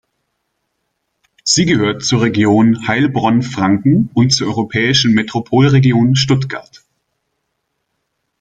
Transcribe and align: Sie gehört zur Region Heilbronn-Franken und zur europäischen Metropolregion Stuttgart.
Sie 1.43 1.65
gehört 1.65 2.01
zur 2.01 2.23
Region 2.23 2.87
Heilbronn-Franken 2.87 4.09
und 4.15 4.31
zur 4.31 4.47
europäischen 4.47 5.13
Metropolregion 5.13 6.15
Stuttgart. 6.15 6.83